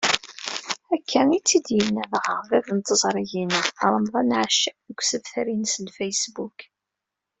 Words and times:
Akka 0.95 1.21
i 1.37 1.39
t-id-yenna 1.47 2.03
dɣa 2.11 2.37
bab 2.49 2.67
n 2.77 2.79
teẓrigin-a, 2.81 3.61
Remḍan 3.93 4.31
Accab, 4.41 4.77
deg 4.87 4.99
usebter-ines 5.01 5.75
n 5.79 5.85
Facebook. 5.97 6.59